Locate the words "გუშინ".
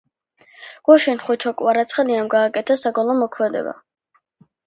0.87-1.19